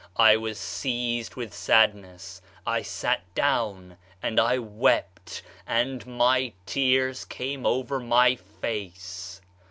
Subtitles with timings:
[0.17, 7.67] I was seized with sadness; I sat down and I wept; and my tears came
[7.67, 9.41] over my face.